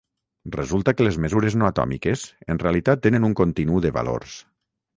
Resulta 0.53 0.93
que 1.01 1.05
les 1.07 1.19
mesures 1.25 1.57
no 1.63 1.67
atòmiques 1.67 2.25
en 2.55 2.63
realitat 2.65 3.05
tenen 3.07 3.29
un 3.31 3.39
continu 3.43 3.87
de 3.87 3.93
valors. 3.99 4.43